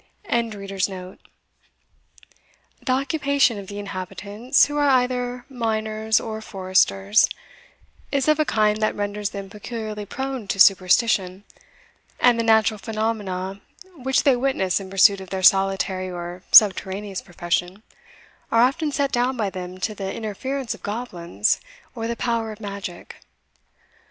]The 0.25 1.19
occupation 2.89 3.59
of 3.59 3.67
the 3.67 3.77
inhabitants, 3.77 4.65
who 4.65 4.75
are 4.75 4.89
either 4.89 5.45
miners 5.47 6.19
or 6.19 6.41
foresters, 6.41 7.29
is 8.11 8.27
of 8.27 8.39
a 8.39 8.43
kind 8.43 8.81
that 8.81 8.95
renders 8.95 9.29
them 9.29 9.47
peculiarly 9.47 10.07
prone 10.07 10.47
to 10.47 10.59
superstition, 10.59 11.43
and 12.19 12.39
the 12.39 12.43
natural 12.43 12.79
phenomena 12.79 13.61
which 13.95 14.23
they 14.23 14.35
witness 14.35 14.79
in 14.79 14.89
pursuit 14.89 15.21
of 15.21 15.29
their 15.29 15.43
solitary 15.43 16.09
or 16.09 16.41
subterraneous 16.51 17.21
profession, 17.21 17.83
are 18.51 18.61
often 18.63 18.91
set 18.91 19.11
down 19.11 19.37
by 19.37 19.51
them 19.51 19.77
to 19.81 19.93
the 19.93 20.11
interference 20.11 20.73
of 20.73 20.81
goblins 20.81 21.61
or 21.93 22.07
the 22.07 22.15
power 22.15 22.51
of 22.51 22.59
magic. 22.59 23.17